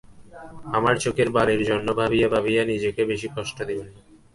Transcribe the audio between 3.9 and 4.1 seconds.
না।